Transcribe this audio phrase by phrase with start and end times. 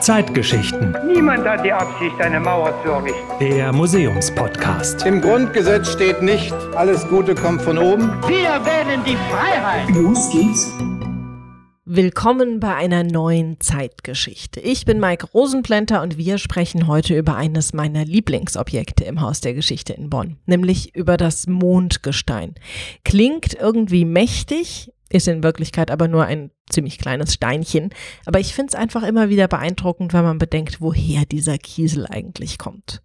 [0.00, 0.96] Zeitgeschichten.
[1.06, 3.20] Niemand hat die Absicht, eine Mauer zu errichten.
[3.38, 5.06] Der Museumspodcast.
[5.06, 8.10] Im Grundgesetz steht nicht, alles Gute kommt von oben.
[8.26, 9.88] Wir wählen die Freiheit.
[9.90, 10.72] Los geht's.
[11.84, 14.60] Willkommen bei einer neuen Zeitgeschichte.
[14.60, 19.54] Ich bin Mike Rosenplanter und wir sprechen heute über eines meiner Lieblingsobjekte im Haus der
[19.54, 22.54] Geschichte in Bonn, nämlich über das Mondgestein.
[23.04, 27.90] Klingt irgendwie mächtig, ist in Wirklichkeit aber nur ein ziemlich kleines Steinchen.
[28.26, 32.58] Aber ich finde es einfach immer wieder beeindruckend, wenn man bedenkt, woher dieser Kiesel eigentlich
[32.58, 33.02] kommt.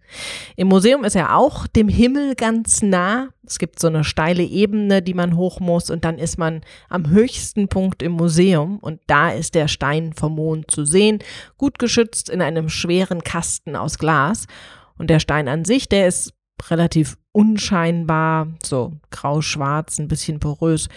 [0.55, 3.29] Im Museum ist er auch dem Himmel ganz nah.
[3.45, 7.09] Es gibt so eine steile Ebene, die man hoch muss und dann ist man am
[7.09, 11.20] höchsten Punkt im Museum und da ist der Stein vom Mond zu sehen,
[11.57, 14.45] gut geschützt in einem schweren Kasten aus Glas.
[14.98, 16.34] Und der Stein an sich, der ist
[16.70, 20.87] relativ unscheinbar, so grau-schwarz, ein bisschen porös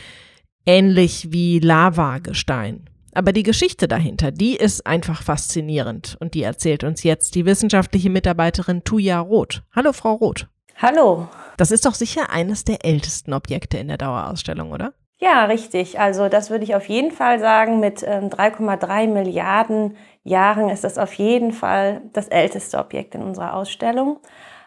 [0.68, 2.90] ähnlich wie Lavagestein.
[3.14, 8.10] Aber die Geschichte dahinter, die ist einfach faszinierend und die erzählt uns jetzt die wissenschaftliche
[8.10, 9.62] Mitarbeiterin Tuja Roth.
[9.74, 10.46] Hallo, Frau Roth.
[10.76, 11.26] Hallo.
[11.56, 14.92] Das ist doch sicher eines der ältesten Objekte in der Dauerausstellung, oder?
[15.18, 15.98] Ja, richtig.
[15.98, 17.80] Also das würde ich auf jeden Fall sagen.
[17.80, 23.54] Mit ähm, 3,3 Milliarden Jahren ist das auf jeden Fall das älteste Objekt in unserer
[23.54, 24.20] Ausstellung.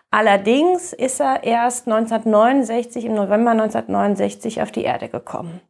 [0.09, 5.61] Allerdings ist er erst 1969, im November 1969 auf die Erde gekommen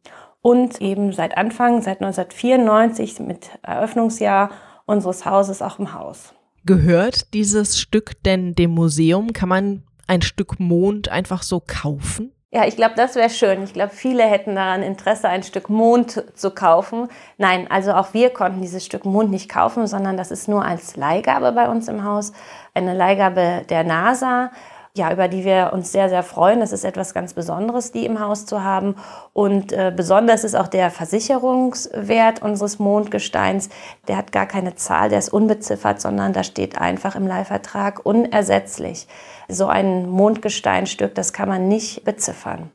[0.42, 4.50] und eben seit Anfang, seit 1994 mit Eröffnungsjahr
[4.84, 6.34] unseres Hauses auch im Haus.
[6.64, 9.32] Gehört dieses Stück denn dem Museum?
[9.32, 12.32] Kann man ein Stück Mond einfach so kaufen?
[12.54, 13.62] Ja, ich glaube, das wäre schön.
[13.62, 17.08] Ich glaube, viele hätten daran Interesse, ein Stück Mond zu kaufen.
[17.38, 20.94] Nein, also auch wir konnten dieses Stück Mond nicht kaufen, sondern das ist nur als
[20.96, 22.32] Leihgabe bei uns im Haus.
[22.74, 24.50] Eine Leihgabe der NASA
[24.94, 26.60] ja, über die wir uns sehr, sehr freuen.
[26.60, 28.96] Das ist etwas ganz Besonderes, die im Haus zu haben.
[29.32, 33.70] Und äh, besonders ist auch der Versicherungswert unseres Mondgesteins.
[34.06, 39.06] Der hat gar keine Zahl, der ist unbeziffert, sondern da steht einfach im Leihvertrag unersetzlich.
[39.48, 42.70] So ein Mondgesteinstück, das kann man nicht beziffern.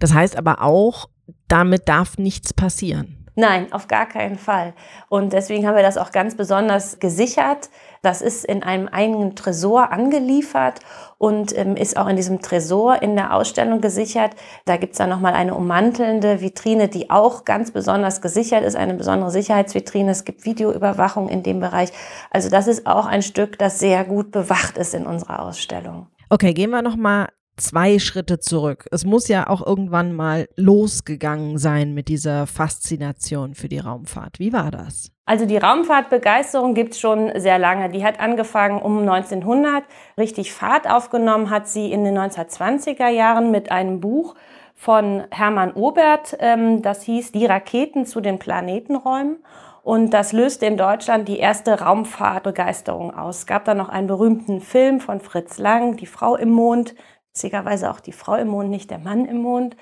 [0.00, 1.08] Das heißt aber auch,
[1.46, 3.21] damit darf nichts passieren.
[3.34, 4.74] Nein, auf gar keinen Fall.
[5.08, 7.70] Und deswegen haben wir das auch ganz besonders gesichert.
[8.02, 10.80] Das ist in einem eigenen Tresor angeliefert
[11.16, 14.32] und ähm, ist auch in diesem Tresor in der Ausstellung gesichert.
[14.66, 18.94] Da gibt es dann nochmal eine ummantelnde Vitrine, die auch ganz besonders gesichert ist, eine
[18.94, 20.10] besondere Sicherheitsvitrine.
[20.10, 21.90] Es gibt Videoüberwachung in dem Bereich.
[22.30, 26.08] Also das ist auch ein Stück, das sehr gut bewacht ist in unserer Ausstellung.
[26.28, 28.86] Okay, gehen wir nochmal zwei Schritte zurück.
[28.90, 34.38] Es muss ja auch irgendwann mal losgegangen sein mit dieser Faszination für die Raumfahrt.
[34.38, 35.12] Wie war das?
[35.24, 37.88] Also die Raumfahrtbegeisterung gibt es schon sehr lange.
[37.90, 39.84] Die hat angefangen um 1900.
[40.18, 44.34] Richtig Fahrt aufgenommen hat sie in den 1920er Jahren mit einem Buch
[44.74, 46.36] von Hermann Obert.
[46.40, 49.36] Ähm, das hieß Die Raketen zu den Planetenräumen.
[49.82, 53.38] Und das löste in Deutschland die erste Raumfahrtbegeisterung aus.
[53.38, 56.94] Es gab dann noch einen berühmten Film von Fritz Lang, Die Frau im Mond,
[57.32, 59.76] witzigerweise auch die Frau im Mond, nicht der Mann im Mond.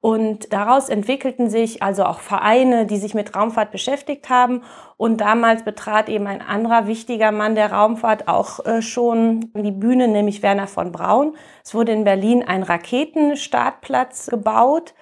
[0.00, 4.62] Und daraus entwickelten sich also auch Vereine, die sich mit Raumfahrt beschäftigt haben.
[4.96, 10.08] Und damals betrat eben ein anderer wichtiger Mann der Raumfahrt auch äh, schon die Bühne,
[10.08, 11.36] nämlich Werner von Braun.
[11.64, 14.94] Es wurde in Berlin ein Raketenstartplatz gebaut.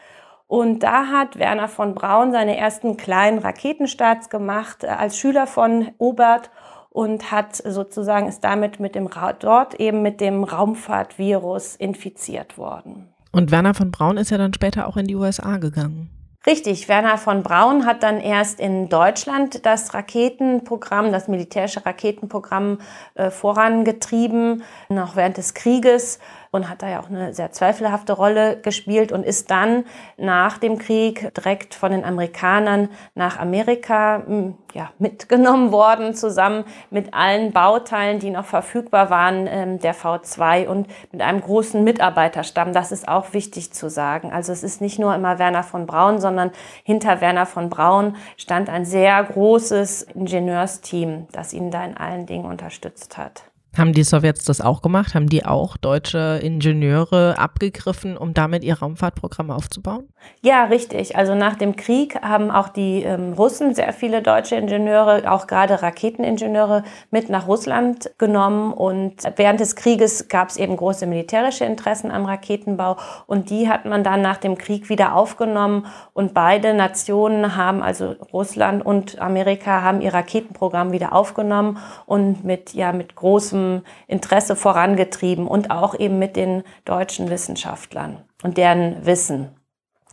[0.46, 5.92] Und da hat Werner von Braun seine ersten kleinen Raketenstarts gemacht äh, als Schüler von
[5.96, 6.50] Obert
[6.90, 9.08] und hat sozusagen ist damit mit dem
[9.38, 13.08] dort eben mit dem Raumfahrtvirus infiziert worden.
[13.32, 16.10] Und Werner von Braun ist ja dann später auch in die USA gegangen.
[16.46, 22.78] Richtig, Werner von Braun hat dann erst in Deutschland das Raketenprogramm, das militärische Raketenprogramm
[23.14, 26.18] äh, vorangetrieben, noch während des Krieges
[26.52, 29.84] und hat da ja auch eine sehr zweifelhafte Rolle gespielt und ist dann
[30.16, 37.14] nach dem Krieg direkt von den Amerikanern nach Amerika hm, ja, mitgenommen worden, zusammen mit
[37.14, 42.72] allen Bauteilen, die noch verfügbar waren, ähm, der V2 und mit einem großen Mitarbeiterstamm.
[42.72, 44.32] Das ist auch wichtig zu sagen.
[44.32, 46.50] Also es ist nicht nur immer Werner von Braun, sondern
[46.82, 52.44] hinter Werner von Braun stand ein sehr großes Ingenieursteam, das ihn da in allen Dingen
[52.44, 53.49] unterstützt hat.
[53.78, 55.14] Haben die Sowjets das auch gemacht?
[55.14, 60.08] Haben die auch deutsche Ingenieure abgegriffen, um damit ihr Raumfahrtprogramm aufzubauen?
[60.42, 61.16] Ja, richtig.
[61.16, 65.82] Also nach dem Krieg haben auch die ähm, Russen sehr viele deutsche Ingenieure, auch gerade
[65.82, 66.82] Raketeningenieure,
[67.12, 68.72] mit nach Russland genommen.
[68.72, 72.96] Und während des Krieges gab es eben große militärische Interessen am Raketenbau.
[73.28, 75.86] Und die hat man dann nach dem Krieg wieder aufgenommen.
[76.12, 82.74] Und beide Nationen haben, also Russland und Amerika, haben ihr Raketenprogramm wieder aufgenommen und mit,
[82.74, 89.04] ja, mit großem großem Interesse vorangetrieben und auch eben mit den deutschen Wissenschaftlern und deren
[89.06, 89.50] Wissen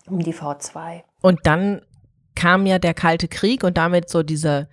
[0.09, 1.01] um die V2.
[1.21, 1.81] Und dann
[2.35, 4.67] kam ja der Kalte Krieg und damit so dieser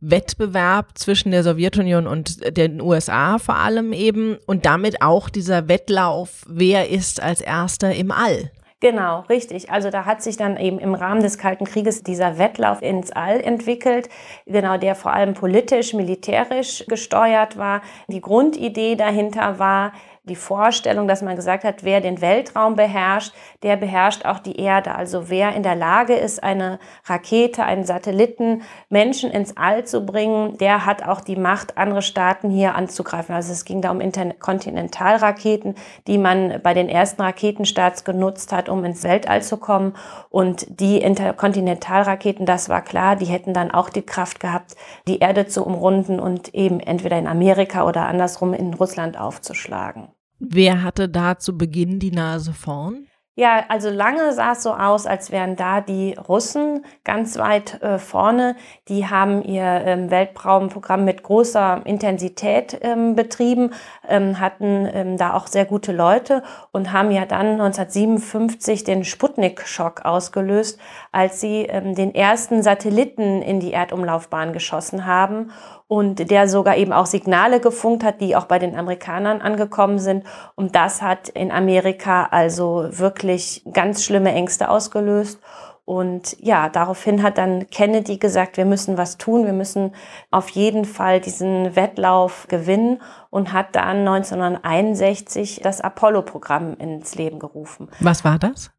[0.00, 6.44] Wettbewerb zwischen der Sowjetunion und den USA vor allem eben und damit auch dieser Wettlauf,
[6.46, 8.50] wer ist als erster im All.
[8.80, 9.70] Genau, richtig.
[9.70, 13.40] Also da hat sich dann eben im Rahmen des Kalten Krieges dieser Wettlauf ins All
[13.40, 14.10] entwickelt,
[14.44, 17.80] genau der vor allem politisch, militärisch gesteuert war.
[18.08, 19.92] Die Grundidee dahinter war,
[20.28, 23.32] die Vorstellung, dass man gesagt hat, wer den Weltraum beherrscht,
[23.62, 24.94] der beherrscht auch die Erde.
[24.94, 30.58] Also wer in der Lage ist, eine Rakete, einen Satelliten, Menschen ins All zu bringen,
[30.58, 33.34] der hat auch die Macht, andere Staaten hier anzugreifen.
[33.34, 35.76] Also es ging da um Interkontinentalraketen,
[36.08, 39.94] die man bei den ersten Raketenstarts genutzt hat, um ins Weltall zu kommen.
[40.28, 44.74] Und die Interkontinentalraketen, das war klar, die hätten dann auch die Kraft gehabt,
[45.06, 50.08] die Erde zu umrunden und eben entweder in Amerika oder andersrum in Russland aufzuschlagen.
[50.38, 53.06] Wer hatte da zu Beginn die Nase vorn?
[53.38, 57.98] Ja, also lange sah es so aus, als wären da die Russen ganz weit äh,
[57.98, 58.56] vorne.
[58.88, 63.74] Die haben ihr ähm, Weltraumprogramm mit großer Intensität ähm, betrieben,
[64.08, 66.42] ähm, hatten ähm, da auch sehr gute Leute
[66.72, 70.80] und haben ja dann 1957 den Sputnik-Schock ausgelöst,
[71.12, 75.50] als sie ähm, den ersten Satelliten in die Erdumlaufbahn geschossen haben
[75.88, 80.24] und der sogar eben auch Signale gefunkt hat, die auch bei den Amerikanern angekommen sind.
[80.56, 85.40] Und das hat in Amerika also wirklich ganz schlimme Ängste ausgelöst.
[85.84, 89.94] Und ja, daraufhin hat dann Kennedy gesagt, wir müssen was tun, wir müssen
[90.32, 93.00] auf jeden Fall diesen Wettlauf gewinnen
[93.30, 97.88] und hat dann 1961 das Apollo-Programm ins Leben gerufen.
[98.00, 98.72] Was war das?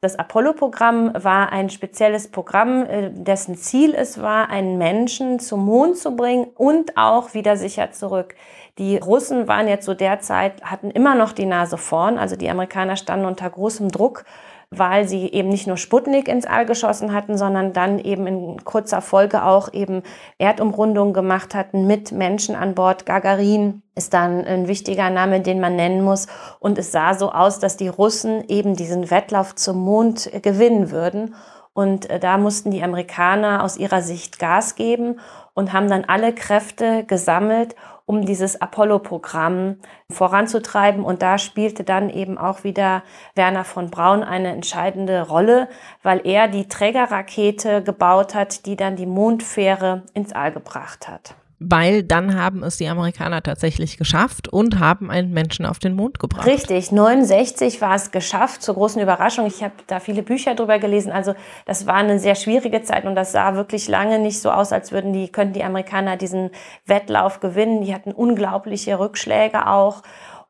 [0.00, 5.96] Das Apollo-Programm war ein spezielles Programm, äh, dessen Ziel es war, einen Menschen zum Mond
[5.98, 8.36] zu bringen und auch wieder sicher zurück.
[8.78, 12.48] Die Russen waren jetzt zu der Zeit, hatten immer noch die Nase vorn, also die
[12.48, 14.24] Amerikaner standen unter großem Druck
[14.70, 19.00] weil sie eben nicht nur Sputnik ins All geschossen hatten, sondern dann eben in kurzer
[19.00, 20.02] Folge auch eben
[20.36, 23.06] Erdumrundungen gemacht hatten mit Menschen an Bord.
[23.06, 26.26] Gagarin ist dann ein wichtiger Name, den man nennen muss.
[26.60, 31.34] Und es sah so aus, dass die Russen eben diesen Wettlauf zum Mond gewinnen würden.
[31.72, 35.18] Und äh, da mussten die Amerikaner aus ihrer Sicht Gas geben
[35.54, 37.74] und haben dann alle Kräfte gesammelt,
[38.08, 39.76] um dieses Apollo-Programm
[40.10, 41.04] voranzutreiben.
[41.04, 43.02] Und da spielte dann eben auch wieder
[43.34, 45.68] Werner von Braun eine entscheidende Rolle,
[46.02, 52.04] weil er die Trägerrakete gebaut hat, die dann die Mondfähre ins All gebracht hat weil
[52.04, 56.46] dann haben es die Amerikaner tatsächlich geschafft und haben einen Menschen auf den Mond gebracht.
[56.46, 59.46] Richtig, 69 war es geschafft, zur großen Überraschung.
[59.46, 61.10] Ich habe da viele Bücher drüber gelesen.
[61.10, 61.34] Also
[61.66, 64.92] das war eine sehr schwierige Zeit und das sah wirklich lange nicht so aus, als
[64.92, 66.50] würden die, könnten die Amerikaner diesen
[66.86, 67.82] Wettlauf gewinnen.
[67.82, 70.02] Die hatten unglaubliche Rückschläge auch.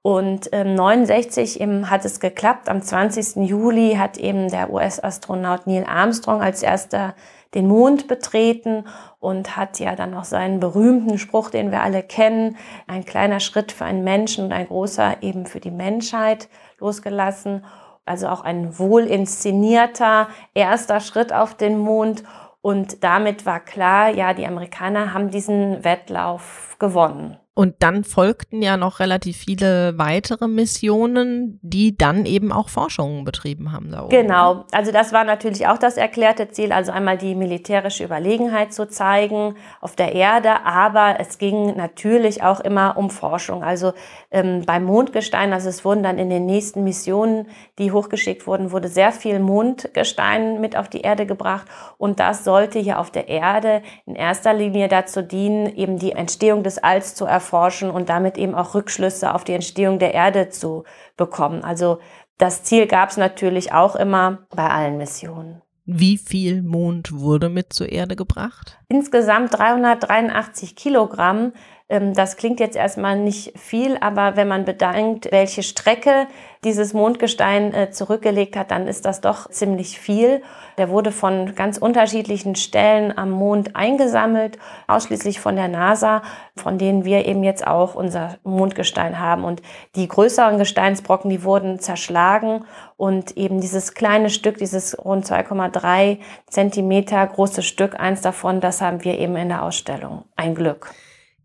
[0.09, 2.71] Und ähm, 69 eben hat es geklappt.
[2.71, 3.47] Am 20.
[3.47, 7.15] Juli hat eben der US-Astronaut Neil Armstrong als erster
[7.53, 8.87] den Mond betreten
[9.21, 12.57] und hat ja dann auch seinen berühmten Spruch, den wir alle kennen,
[12.87, 17.67] ein kleiner Schritt für einen Menschen und ein großer eben für die Menschheit losgelassen.
[18.07, 22.25] Also auch ein wohl inszenierter erster Schritt auf den Mond.
[22.63, 27.37] Und damit war klar, ja, die Amerikaner haben diesen Wettlauf gewonnen.
[27.59, 33.73] Und dann folgten ja noch relativ viele weitere Missionen, die dann eben auch Forschungen betrieben
[33.73, 33.91] haben.
[33.91, 34.11] Da oben.
[34.11, 38.87] Genau, also das war natürlich auch das erklärte Ziel, also einmal die militärische Überlegenheit zu
[38.87, 43.65] zeigen auf der Erde, aber es ging natürlich auch immer um Forschung.
[43.65, 43.93] Also
[44.31, 47.49] ähm, beim Mondgestein, also es wurden dann in den nächsten Missionen,
[47.81, 52.79] die hochgeschickt wurden, wurde sehr viel Mondgestein mit auf die Erde gebracht und das sollte
[52.79, 57.25] hier auf der Erde in erster Linie dazu dienen, eben die Entstehung des Alls zu
[57.25, 60.85] erforschen erforschen und damit eben auch Rückschlüsse auf die Entstehung der Erde zu
[61.17, 61.65] bekommen.
[61.65, 61.99] Also
[62.37, 65.63] das Ziel gab es natürlich auch immer bei allen Missionen.
[65.87, 68.79] Wie viel Mond wurde mit zur Erde gebracht?
[68.89, 71.53] Insgesamt 383 Kilogramm.
[71.89, 76.27] Ähm, das klingt jetzt erstmal nicht viel, aber wenn man bedenkt, welche Strecke
[76.65, 80.43] dieses Mondgestein äh, zurückgelegt hat, dann ist das doch ziemlich viel.
[80.77, 86.23] Der wurde von ganz unterschiedlichen Stellen am Mond eingesammelt, ausschließlich von der NASA,
[86.57, 89.45] von denen wir eben jetzt auch unser Mondgestein haben.
[89.45, 89.63] Und
[89.95, 92.65] die größeren Gesteinsbrocken, die wurden zerschlagen
[92.97, 96.19] und eben dieses kleine Stück, dieses rund 2,3
[96.49, 100.25] Zentimeter große Stück, eins davon, das haben wir eben in der Ausstellung.
[100.37, 100.93] Ein Glück.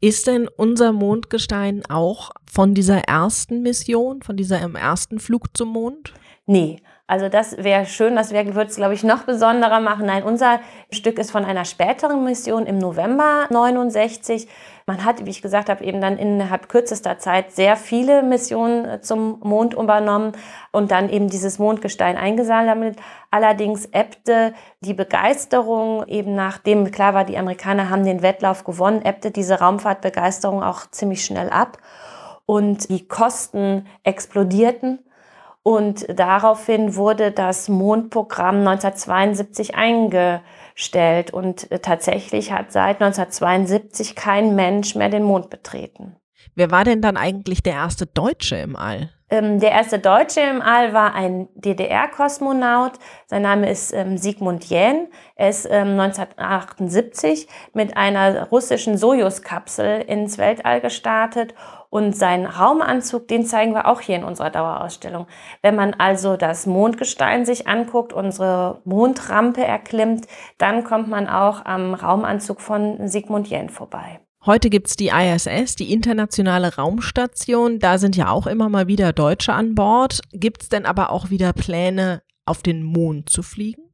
[0.04, 6.14] Ist denn unser Mondgestein auch von dieser ersten Mission, von dieser ersten Flug zum Mond?
[6.46, 10.06] Nee, Also das wäre schön, das würde es, glaube ich, noch besonderer machen.
[10.06, 14.48] Nein, unser Stück ist von einer späteren Mission im November 69.
[14.86, 19.02] Man hat, wie ich gesagt habe, eben dann innerhalb kürzester Zeit sehr viele Missionen äh,
[19.02, 20.34] zum Mond übernommen
[20.72, 22.98] und dann eben dieses Mondgestein eingesammelt.
[23.32, 29.32] Allerdings ebbte die Begeisterung eben nachdem klar war, die Amerikaner haben den Wettlauf gewonnen, ebbte
[29.32, 31.78] diese Raumfahrtbegeisterung auch ziemlich schnell ab
[32.46, 35.00] und die Kosten explodierten.
[35.64, 45.10] Und daraufhin wurde das Mondprogramm 1972 eingestellt und tatsächlich hat seit 1972 kein Mensch mehr
[45.10, 46.18] den Mond betreten.
[46.56, 49.10] Wer war denn dann eigentlich der erste Deutsche im All?
[49.30, 52.94] Ähm, der erste Deutsche im All war ein DDR-Kosmonaut.
[53.26, 55.08] Sein Name ist ähm, Sigmund Jähn.
[55.36, 61.56] Er ist ähm, 1978 mit einer russischen Sojus-Kapsel ins Weltall gestartet.
[61.94, 65.28] Und seinen Raumanzug, den zeigen wir auch hier in unserer Dauerausstellung.
[65.62, 70.26] Wenn man also das Mondgestein sich anguckt, unsere Mondrampe erklimmt,
[70.58, 74.22] dann kommt man auch am Raumanzug von Sigmund Jähn vorbei.
[74.44, 77.78] Heute gibt's die ISS, die Internationale Raumstation.
[77.78, 80.22] Da sind ja auch immer mal wieder Deutsche an Bord.
[80.32, 83.93] Gibt's denn aber auch wieder Pläne, auf den Mond zu fliegen?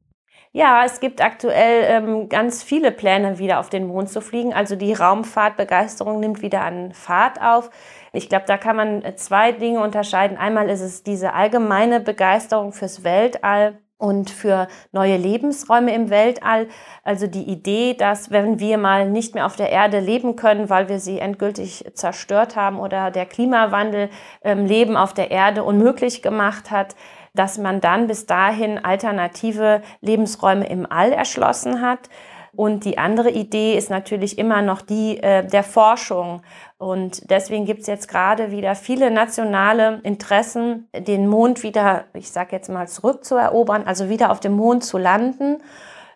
[0.52, 4.52] Ja, es gibt aktuell ähm, ganz viele Pläne, wieder auf den Mond zu fliegen.
[4.52, 7.70] Also die Raumfahrtbegeisterung nimmt wieder an Fahrt auf.
[8.12, 10.36] Ich glaube, da kann man zwei Dinge unterscheiden.
[10.36, 16.66] Einmal ist es diese allgemeine Begeisterung fürs Weltall und für neue Lebensräume im Weltall.
[17.04, 20.88] Also die Idee, dass wenn wir mal nicht mehr auf der Erde leben können, weil
[20.88, 24.08] wir sie endgültig zerstört haben oder der Klimawandel
[24.42, 26.96] ähm, Leben auf der Erde unmöglich gemacht hat,
[27.34, 32.08] dass man dann bis dahin alternative Lebensräume im All erschlossen hat.
[32.52, 36.42] Und die andere Idee ist natürlich immer noch die äh, der Forschung.
[36.78, 42.56] Und deswegen gibt es jetzt gerade wieder viele nationale Interessen, den Mond wieder, ich sage
[42.56, 45.62] jetzt mal, zurückzuerobern, also wieder auf dem Mond zu landen.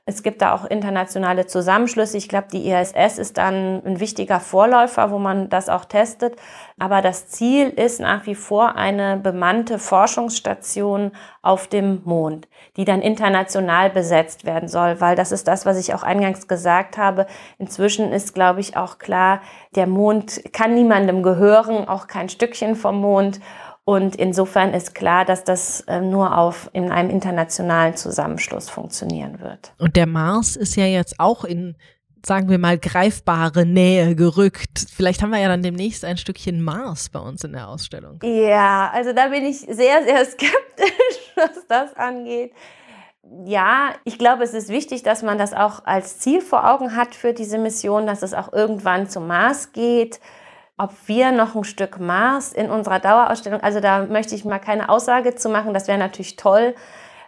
[0.07, 2.19] Es gibt da auch internationale Zusammenschlüsse.
[2.19, 6.37] Ich glaube, die ISS ist dann ein wichtiger Vorläufer, wo man das auch testet.
[6.79, 13.01] Aber das Ziel ist nach wie vor eine bemannte Forschungsstation auf dem Mond, die dann
[13.01, 17.27] international besetzt werden soll, weil das ist das, was ich auch eingangs gesagt habe.
[17.59, 19.41] Inzwischen ist, glaube ich, auch klar,
[19.75, 23.41] der Mond kann niemandem gehören, auch kein Stückchen vom Mond.
[23.85, 29.75] Und insofern ist klar, dass das äh, nur auf, in einem internationalen Zusammenschluss funktionieren wird.
[29.79, 31.77] Und der Mars ist ja jetzt auch in,
[32.25, 34.87] sagen wir mal, greifbare Nähe gerückt.
[34.91, 38.21] Vielleicht haben wir ja dann demnächst ein Stückchen Mars bei uns in der Ausstellung.
[38.23, 42.55] Ja, also da bin ich sehr, sehr skeptisch, was das angeht.
[43.45, 47.15] Ja, ich glaube, es ist wichtig, dass man das auch als Ziel vor Augen hat
[47.15, 50.21] für diese Mission, dass es auch irgendwann zum Mars geht
[50.77, 54.89] ob wir noch ein Stück Mars in unserer Dauerausstellung, also da möchte ich mal keine
[54.89, 56.75] Aussage zu machen, das wäre natürlich toll,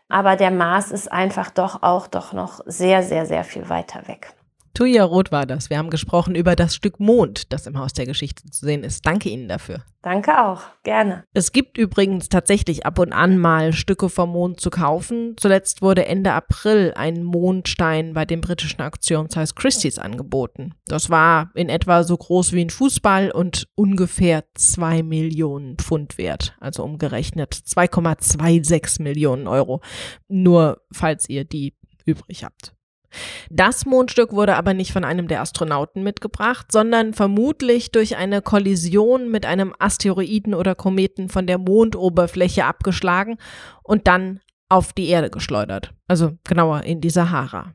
[0.09, 4.36] aber der Mars ist einfach doch auch doch noch sehr, sehr, sehr viel weiter weg.
[4.77, 5.71] Tuja Roth war das.
[5.71, 9.07] Wir haben gesprochen über das Stück Mond, das im Haus der Geschichte zu sehen ist.
[9.07, 9.83] Danke Ihnen dafür.
[10.03, 11.25] Danke auch, gerne.
[11.33, 15.35] Es gibt übrigens tatsächlich ab und an mal Stücke vom Mond zu kaufen.
[15.39, 20.75] Zuletzt wurde Ende April ein Mondstein bei dem britischen Auktionshaus Christie's angeboten.
[20.85, 26.55] Das war in etwa so groß wie ein Fußball und ungefähr zwei Millionen Pfund wert.
[26.61, 29.81] Also umgerechnet 2,26 Millionen Euro.
[30.29, 32.76] Nur falls ihr die übrig habt.
[33.51, 39.31] Das Mondstück wurde aber nicht von einem der Astronauten mitgebracht, sondern vermutlich durch eine Kollision
[39.31, 43.37] mit einem Asteroiden oder Kometen von der Mondoberfläche abgeschlagen
[43.83, 47.73] und dann auf die Erde geschleudert, also genauer in die Sahara.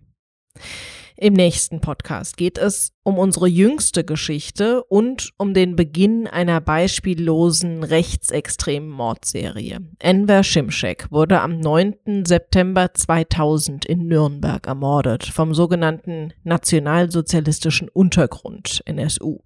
[1.23, 7.83] Im nächsten Podcast geht es um unsere jüngste Geschichte und um den Beginn einer beispiellosen
[7.83, 9.81] rechtsextremen Mordserie.
[9.99, 12.25] Enver Şimşek wurde am 9.
[12.25, 19.41] September 2000 in Nürnberg ermordet vom sogenannten nationalsozialistischen Untergrund NSU.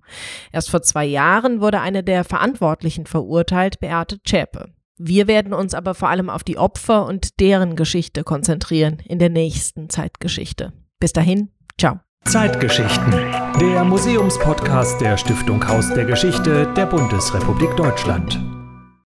[0.53, 4.69] Erst vor zwei Jahren wurde eine der Verantwortlichen verurteilt, Beate Zschäpe.
[4.97, 9.29] Wir werden uns aber vor allem auf die Opfer und deren Geschichte konzentrieren in der
[9.29, 10.71] nächsten Zeitgeschichte.
[11.01, 11.99] Bis dahin, Ciao.
[12.23, 13.11] Zeitgeschichten.
[13.59, 18.39] Der Museumspodcast der Stiftung Haus der Geschichte der Bundesrepublik Deutschland.